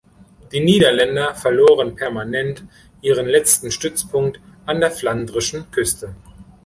[0.51, 2.63] Die Niederländer verloren permanent
[3.03, 6.15] ihren letzten Stützpunkt an der flandrischen Küste.